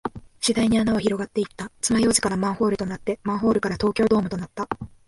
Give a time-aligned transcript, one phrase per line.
[0.39, 1.71] 次第に穴は広がっていった。
[1.79, 4.67] 爪楊枝からマンホールとなって、マンホールから東京ドームとなった。